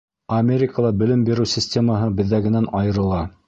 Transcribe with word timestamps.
Америкала 0.37 0.91
белем 1.03 1.27
биреү 1.29 1.47
системаһы 1.53 2.11
беҙҙәгенән 2.21 2.71
айырыла. 2.83 3.25